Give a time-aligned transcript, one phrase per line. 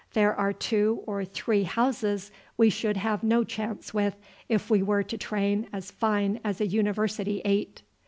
[0.13, 4.15] There are two or three houses we should have no chance with
[4.49, 7.83] if we were to train as fine as a university eight."